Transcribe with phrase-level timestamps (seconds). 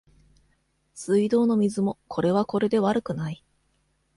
[0.95, 3.45] 水道の水もこれはこれで悪くない